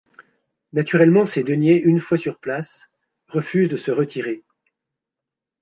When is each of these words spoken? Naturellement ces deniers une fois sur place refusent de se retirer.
Naturellement 0.73 1.27
ces 1.27 1.43
deniers 1.43 1.77
une 1.79 1.99
fois 1.99 2.17
sur 2.17 2.39
place 2.39 2.89
refusent 3.27 3.69
de 3.69 3.77
se 3.77 3.91
retirer. 3.91 4.43